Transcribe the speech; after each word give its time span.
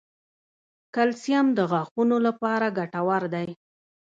کلسیم 0.95 1.45
د 1.57 1.59
غاښونو 1.71 2.17
لپاره 2.27 2.67
ګټور 2.77 3.23
دی 3.33 3.49